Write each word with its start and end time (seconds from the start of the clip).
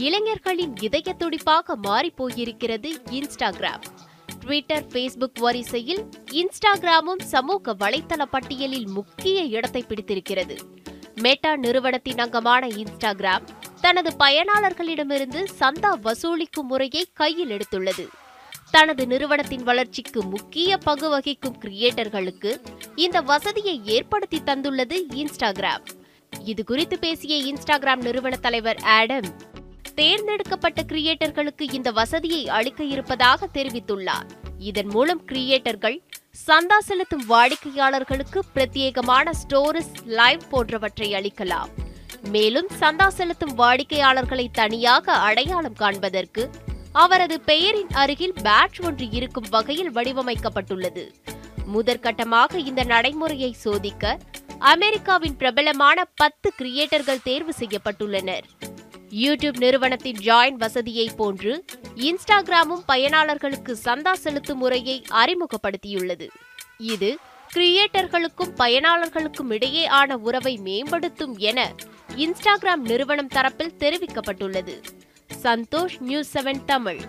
இளைஞர்களின் 0.00 0.74
இதய 0.80 1.12
துடிப்பாக 1.12 1.76
மாறிப்போயிருக்கிறது 1.82 2.90
இன்ஸ்டாகிராம். 3.10 3.84
ட்விட்டர் 4.40 4.86
ஃபேஸ்புக் 4.92 5.40
வரிசையில் 5.40 6.02
இன்ஸ்டாகிராமும் 6.32 7.22
சமூக 7.32 7.74
வலைத்தள 7.74 8.24
பட்டியலில் 8.24 8.86
முக்கிய 8.88 9.42
இடத்தை 9.56 9.82
பிடித்திருக்கிறது. 9.82 10.56
மெட்டா 11.14 11.56
நிறுவனத்தின் 11.56 12.18
அங்கமான 12.18 12.62
இன்ஸ்டாகிராம் 12.66 13.46
தனது 13.80 14.10
பயனாளர்களிடமிருந்து 14.18 15.42
சந்தா 15.60 15.92
வசூலிக்கும் 16.06 16.70
முறையை 16.70 17.04
கையில் 17.12 17.52
எடுத்துள்ளது. 17.56 18.06
தனது 18.70 19.06
நிறுவனத்தின் 19.06 19.62
வளர்ச்சிக்கு 19.62 20.22
முக்கிய 20.24 20.76
பங்கு 20.76 21.08
வகிக்கும் 21.08 21.60
கிரியேட்டர்களுக்கு 21.60 22.50
இந்த 22.94 23.20
வசதியை 23.20 23.80
ஏற்படுத்தி 23.84 24.40
தந்துள்ளது 24.44 24.98
இன்ஸ்டாகிராம். 25.14 25.86
இது 26.44 26.64
குறித்து 26.64 26.98
பேசிய 26.98 27.34
இன்ஸ்டாகிராம் 27.52 28.04
நிறுவன 28.08 28.36
தலைவர் 28.36 28.80
ஆடம் 28.98 29.30
தேர்ந்தெடுக்கப்பட்ட 29.94 30.82
கிரியேட்டர்களுக்கு 30.82 31.72
இந்த 31.72 31.90
வசதியை 31.90 32.48
அளிக்க 32.48 32.84
இருப்பதாக 32.84 33.48
தெரிவித்துள்ளார். 33.54 34.28
இதன் 34.58 34.86
மூலம் 34.86 35.22
கிரியேட்டர்கள் 35.26 36.00
சந்தா 36.46 36.78
செலுத்தும் 36.78 37.24
வாடிக்கையாளர்களுக்கு 37.28 38.40
பிரத்யேகமான 38.54 39.30
ஸ்டோரிஸ் 39.30 39.94
லைவ் 40.04 40.40
போன்றவற்றை 40.50 41.12
அளிக்கலாம். 41.12 41.68
மேலும் 42.30 42.68
சந்தா 42.80 43.08
செலுத்தும் 43.08 43.58
வாடிக்கையாளர்களை 43.58 44.46
தனியாக 44.52 45.12
அடையாளம் 45.12 45.72
காண்பதற்கு 45.72 46.50
அவரது 46.92 47.40
பெயரின் 47.40 47.92
அருகில் 47.92 48.36
பேட்ச் 48.42 48.80
ஒன்று 48.80 49.10
இருக்கும் 49.10 49.46
வகையில் 49.50 49.92
வடிவமைக்கப்பட்டுள்ளது. 49.92 51.14
முதற்கட்டமாக 51.74 52.54
இந்த 52.54 52.84
நடைமுறையை 52.84 53.52
சோதிக்க 53.52 54.18
அமெரிக்காவின் 54.58 55.36
பிரபலமான 55.36 56.04
பத்து 56.14 56.52
கிரியேட்டர்கள் 56.62 57.22
தேர்வு 57.22 57.52
செய்யப்பட்டுள்ளனர். 57.58 58.46
யூடியூப் 59.10 59.56
நிறுவனத்தின் 59.56 60.16
ஜாயின் 60.16 60.58
வசதியை 60.58 61.10
போன்று 61.16 61.64
இன்ஸ்டாகிராமும் 61.96 62.84
பயனாளர்களுக்கு 62.88 63.74
சந்தா 63.84 64.12
செலுத்தும் 64.12 64.58
முறையை 64.58 65.02
அறிமுகப்படுத்தியுள்ளது. 65.10 66.28
இது 66.78 67.18
கிரியேட்டர்களுக்கும் 67.54 68.54
பயனாளர்களுக்கும் 68.58 69.50
இடையேயான 69.50 70.12
உறவை 70.12 70.56
மேம்படுத்தும் 70.56 71.38
என 71.38 71.72
இன்ஸ்டாகிராம் 72.16 72.84
நிறுவனம் 72.84 73.28
தரப்பில் 73.28 73.76
தெரிவிக்கப்பட்டுள்ளது. 73.78 74.82
Santhosh 75.42 76.00
news 76.00 76.38
seven 76.38 76.64
Tamil. 76.64 77.00